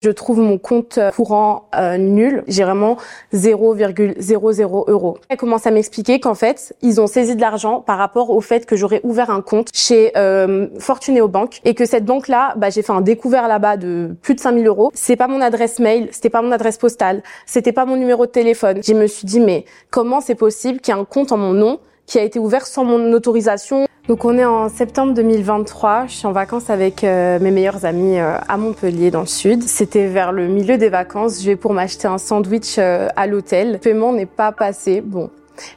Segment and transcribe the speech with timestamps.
[0.00, 2.44] Je trouve mon compte courant euh, nul.
[2.46, 2.98] J'ai vraiment
[3.34, 5.18] 0,00 euros.
[5.28, 8.64] Elle commence à m'expliquer qu'en fait, ils ont saisi de l'argent par rapport au fait
[8.64, 12.82] que j'aurais ouvert un compte chez euh, Fortuneo Bank et que cette banque-là, bah, j'ai
[12.82, 14.92] fait un découvert là-bas de plus de 5000 euros.
[14.94, 18.30] C'est pas mon adresse mail, c'était pas mon adresse postale, c'était pas mon numéro de
[18.30, 18.80] téléphone.
[18.86, 21.54] Je me suis dit mais comment c'est possible qu'il y ait un compte en mon
[21.54, 23.87] nom qui a été ouvert sans mon autorisation.
[24.08, 28.18] Donc on est en septembre 2023, je suis en vacances avec euh, mes meilleurs amis
[28.18, 29.62] euh, à Montpellier dans le sud.
[29.64, 33.72] C'était vers le milieu des vacances, je vais pour m'acheter un sandwich euh, à l'hôtel.
[33.72, 35.02] Le paiement n'est pas passé.
[35.02, 35.28] Bon,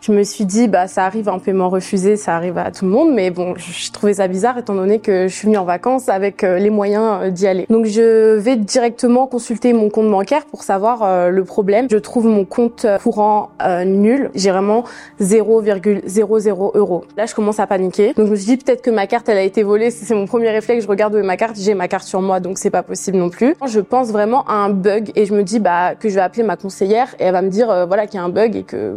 [0.02, 2.92] je me suis dit, bah, ça arrive un paiement refusé, ça arrive à tout le
[2.92, 6.10] monde, mais bon, je trouvais ça bizarre étant donné que je suis venue en vacances
[6.10, 7.66] avec euh, les moyens euh, d'y aller.
[7.70, 11.88] Donc, je vais directement consulter mon compte bancaire pour savoir euh, le problème.
[11.90, 13.50] Je trouve mon compte courant
[13.86, 14.30] nul.
[14.36, 14.84] J'ai vraiment
[15.20, 17.06] 0,00 euros.
[17.18, 18.14] Là, je commence à paniquer.
[18.14, 19.92] Donc, je me suis dit peut-être que ma carte, elle a été volée.
[19.92, 20.84] C'est mon premier réflexe.
[20.84, 21.56] Je regarde où est ma carte.
[21.58, 23.56] J'ai ma carte sur moi, donc c'est pas possible non plus.
[23.66, 26.44] Je pense vraiment à un bug et je me dis, bah, que je vais appeler
[26.44, 28.96] ma conseillère et elle va me dire, voilà, qu'il y a un bug et que,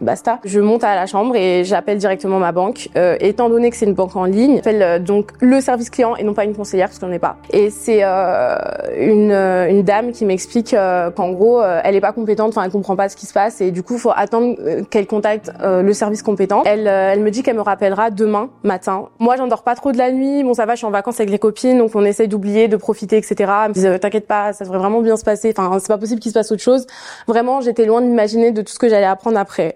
[0.00, 2.88] bah, je monte à la chambre et j'appelle directement ma banque.
[2.96, 6.16] Euh, étant donné que c'est une banque en ligne, j'appelle euh, donc le service client
[6.16, 7.36] et non pas une conseillère parce qu'on n'est pas.
[7.50, 8.56] Et c'est euh,
[8.98, 10.74] une, une dame qui m'explique
[11.16, 13.70] qu'en gros, elle est pas compétente, enfin elle comprend pas ce qui se passe et
[13.70, 14.56] du coup, faut attendre
[14.90, 16.62] qu'elle contacte le service compétent.
[16.64, 19.08] Elle, elle me dit qu'elle me rappellera demain matin.
[19.18, 20.42] Moi, j'en dors pas trop de la nuit.
[20.42, 22.76] Bon, ça va, je suis en vacances avec les copines, donc on essaye d'oublier, de
[22.76, 23.52] profiter, etc.
[23.64, 25.52] Elle me t'inquiète pas, ça devrait vraiment bien se passer.
[25.56, 26.86] Enfin, c'est pas possible qu'il se passe autre chose.
[27.26, 29.74] Vraiment, j'étais loin d'imaginer de tout ce que j'allais apprendre après.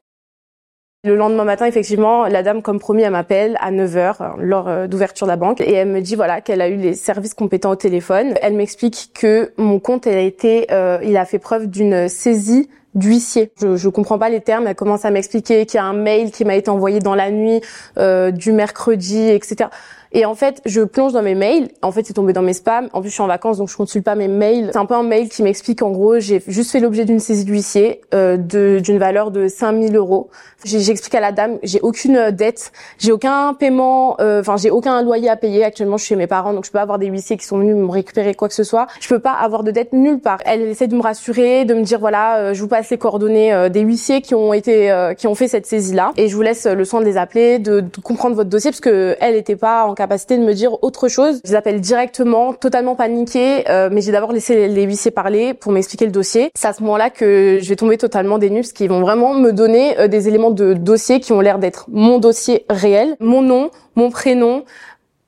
[1.04, 4.86] Le lendemain matin, effectivement, la dame, comme promis, elle m'appelle à 9h, euh, lors euh,
[4.86, 7.72] d'ouverture de la banque, et elle me dit voilà qu'elle a eu les services compétents
[7.72, 8.34] au téléphone.
[8.40, 12.68] Elle m'explique que mon compte, elle a été, euh, il a fait preuve d'une saisie
[12.94, 13.50] d'huissier.
[13.60, 14.68] Je, je comprends pas les termes.
[14.68, 17.32] Elle commence à m'expliquer qu'il y a un mail qui m'a été envoyé dans la
[17.32, 17.60] nuit
[17.96, 19.70] du mercredi, etc.
[20.12, 21.68] Et en fait, je plonge dans mes mails.
[21.80, 22.88] En fait, c'est tombé dans mes spams.
[22.92, 24.70] En plus, je suis en vacances, donc je consulte pas mes mails.
[24.72, 27.44] C'est un peu un mail qui m'explique en gros, j'ai juste fait l'objet d'une saisie
[27.44, 30.30] d'huissier euh, d'une valeur de 5000 euros.
[30.64, 35.02] J'explique à la dame, j'ai aucune euh, dette, j'ai aucun paiement, euh, enfin j'ai aucun
[35.02, 35.64] loyer à payer.
[35.64, 37.58] Actuellement, je suis chez mes parents, donc je peux pas avoir des huissiers qui sont
[37.58, 38.86] venus me récupérer quoi que ce soit.
[39.00, 40.38] Je peux pas avoir de dette nulle part.
[40.44, 43.68] Elle essaie de me rassurer, de me dire voilà, euh, je vous passe les coordonnées
[43.70, 46.66] des huissiers qui ont été, qui ont fait cette saisie là, et je vous laisse
[46.66, 49.84] le soin de les appeler, de, de comprendre votre dossier parce que elle était pas
[49.86, 51.40] en capacité de me dire autre chose.
[51.44, 55.70] Je les appelle directement, totalement paniquée, euh, mais j'ai d'abord laissé les huissiers parler pour
[55.70, 56.50] m'expliquer le dossier.
[56.56, 59.34] C'est à ce moment-là que je vais tomber totalement des nues parce qu'ils vont vraiment
[59.34, 63.42] me donner euh, des éléments de dossier qui ont l'air d'être mon dossier réel, mon
[63.42, 64.64] nom, mon prénom,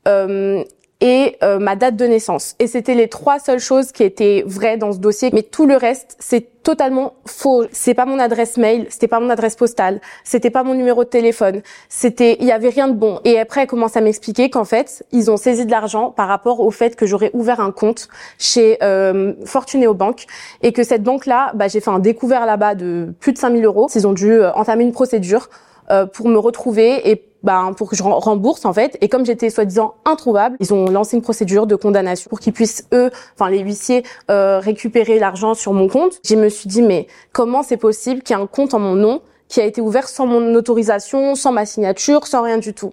[0.08, 0.64] euh,
[1.00, 2.54] et euh, ma date de naissance.
[2.58, 5.30] Et c'était les trois seules choses qui étaient vraies dans ce dossier.
[5.32, 7.64] Mais tout le reste, c'est totalement faux.
[7.72, 11.08] C'est pas mon adresse mail, c'était pas mon adresse postale, c'était pas mon numéro de
[11.08, 11.62] téléphone.
[11.88, 13.20] C'était, il y avait rien de bon.
[13.24, 16.60] Et après, elle commence à m'expliquer qu'en fait, ils ont saisi de l'argent par rapport
[16.60, 20.24] au fait que j'aurais ouvert un compte chez euh, Fortuneo Bank
[20.62, 23.88] et que cette banque-là, bah, j'ai fait un découvert là-bas de plus de 5000 euros.
[23.94, 25.50] Ils ont dû euh, entamer une procédure
[25.90, 28.98] euh, pour me retrouver et ben, pour que je rembourse en fait.
[29.00, 32.88] Et comme j'étais soi-disant introuvable, ils ont lancé une procédure de condamnation pour qu'ils puissent
[32.92, 36.20] eux, enfin les huissiers, euh, récupérer l'argent sur mon compte.
[36.24, 38.96] Je me suis dit mais comment c'est possible qu'il y ait un compte en mon
[38.96, 42.92] nom qui a été ouvert sans mon autorisation, sans ma signature, sans rien du tout?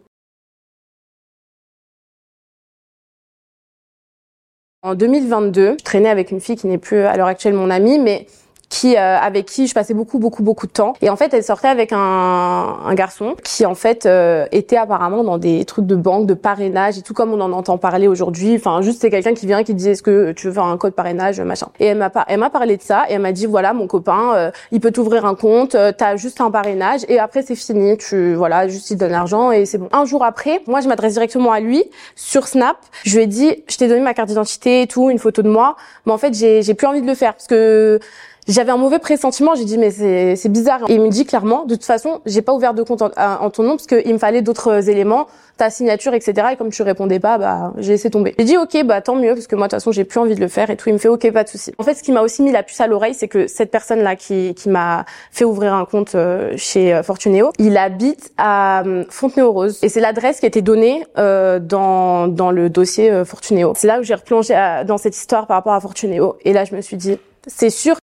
[4.84, 8.00] En 2022, je traînais avec une fille qui n'est plus à l'heure actuelle mon amie,
[8.00, 8.26] mais
[8.72, 10.94] qui euh, avec qui je passais beaucoup beaucoup beaucoup de temps.
[11.02, 15.24] Et en fait elle sortait avec un, un garçon qui en fait euh, était apparemment
[15.24, 18.56] dans des trucs de banque de parrainage et tout comme on en entend parler aujourd'hui.
[18.56, 20.94] Enfin juste c'est quelqu'un qui vient qui disait est-ce que tu veux faire un code
[20.94, 21.68] parrainage machin.
[21.82, 24.34] Et elle m'a elle m'a parlé de ça et elle m'a dit voilà mon copain
[24.36, 27.98] euh, il peut t'ouvrir un compte t'as juste un parrainage et après c'est fini.
[27.98, 29.90] Tu voilà juste il donne l'argent et c'est bon.
[29.92, 31.84] Un jour après moi je m'adresse directement à lui
[32.16, 32.78] sur Snap.
[33.04, 35.50] Je lui ai dit je t'ai donné ma carte d'identité et tout une photo de
[35.50, 35.76] moi.
[36.06, 38.00] Mais en fait j'ai j'ai plus envie de le faire parce que
[38.48, 40.90] j'avais un mauvais pressentiment, j'ai dit mais c'est bizarre.
[40.90, 43.64] Et il me dit clairement, de toute façon, j'ai pas ouvert de compte en, ton
[43.64, 46.50] nom parce qu'il me fallait d'autres éléments, ta signature, etc.
[46.54, 48.34] Et comme tu répondais pas, bah j'ai laissé tomber.
[48.40, 50.36] J'ai dit ok, bah tant mieux parce que moi de toute façon j'ai plus envie
[50.36, 50.90] de le faire et tout.
[50.90, 51.72] Il me fait ok, pas de souci.
[51.78, 54.00] En fait, ce qui m'a aussi mis la puce à l'oreille, c'est que cette personne
[54.00, 58.84] là qui qui m'a fait ouvrir un compte euh, chez euh, Fortuneo, il habite à
[58.86, 63.74] euh, Fontenay-aux-Roses et c'est l'adresse qui a été donnée dans dans le dossier Fortuneo.
[63.76, 64.56] C'est là où j'ai replongé
[64.88, 67.18] dans cette histoire par rapport à Fortuneo et là je me suis dit
[67.48, 68.01] c'est sûr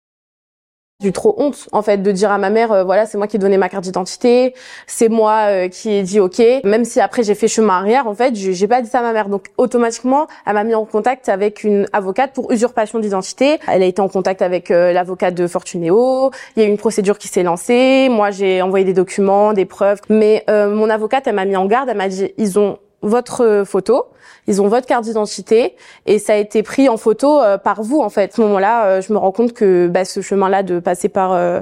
[1.01, 3.29] j'ai eu trop honte en fait de dire à ma mère euh, voilà c'est moi
[3.29, 4.53] qui ai donné ma carte d'identité
[4.89, 6.43] c'est moi euh, qui ai dit ok.
[6.65, 9.13] Même si après j'ai fait chemin arrière en fait j'ai pas dit ça à ma
[9.13, 9.29] mère.
[9.29, 13.61] Donc automatiquement elle m'a mis en contact avec une avocate pour usurpation d'identité.
[13.69, 16.33] Elle a été en contact avec euh, l'avocate de Fortuneo.
[16.57, 18.09] Il y a eu une procédure qui s'est lancée.
[18.11, 20.01] Moi j'ai envoyé des documents des preuves.
[20.09, 21.89] Mais mon avocate elle m'a mis en garde.
[21.89, 24.07] Elle m'a dit ils ont votre photo
[24.49, 28.01] ils ont votre carte d'identité et ça a été pris en photo euh, par vous
[28.01, 28.33] en fait.
[28.33, 31.33] À ce moment-là, euh, je me rends compte que bah, ce chemin-là de passer par
[31.33, 31.61] euh,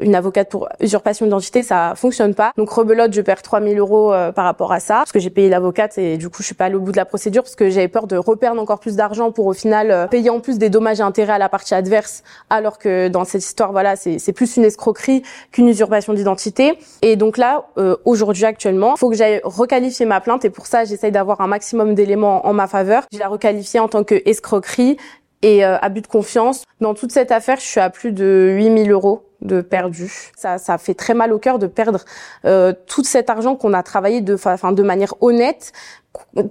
[0.00, 2.52] une avocate pour usurpation d'identité, ça fonctionne pas.
[2.58, 5.96] Donc rebelote, je perds 3000 euros par rapport à ça parce que j'ai payé l'avocate
[5.96, 7.88] et du coup je suis pas allée au bout de la procédure parce que j'avais
[7.88, 11.02] peur de reperdre encore plus d'argent pour au final payer en plus des dommages et
[11.02, 15.22] intérêts à la partie adverse alors que dans cette histoire voilà c'est plus une escroquerie
[15.50, 16.78] qu'une usurpation d'identité.
[17.00, 17.66] Et donc là
[18.04, 21.94] aujourd'hui actuellement, faut que j'aille requalifier ma plainte et pour ça j'essaye d'avoir un maximum
[21.94, 23.04] d'éléments en ma faveur.
[23.12, 24.96] Je l'ai requalifié en tant que escroquerie
[25.42, 26.64] et euh, abus de confiance.
[26.80, 30.10] Dans toute cette affaire, je suis à plus de 8000 euros de perdu.
[30.36, 32.04] Ça, ça fait très mal au cœur de perdre
[32.44, 35.72] euh, tout cet argent qu'on a travaillé de, enfin, de manière honnête,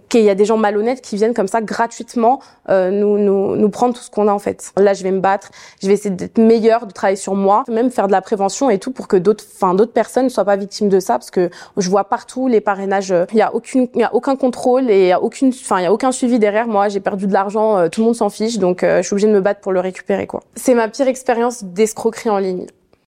[0.10, 2.40] qu'il y a des gens malhonnêtes qui viennent comme ça gratuitement
[2.70, 4.72] euh, nous, nous, nous prendre tout ce qu'on a en fait.
[4.78, 5.50] Là, je vais me battre,
[5.82, 8.80] je vais essayer d'être meilleure, de travailler sur moi, même faire de la prévention et
[8.80, 11.50] tout pour que d'autres, enfin d'autres personnes ne soient pas victimes de ça parce que
[11.78, 15.04] je vois partout les parrainages, il y a aucune, il y a aucun contrôle et
[15.04, 16.68] il y a aucune, enfin il y a aucun suivi derrière.
[16.68, 19.14] Moi, j'ai perdu de l'argent, euh, tout le monde s'en fiche, donc euh, je suis
[19.14, 20.42] obligée de me battre pour le récupérer quoi.
[20.56, 22.68] C'est ma pire expérience d'escroquerie en ligne.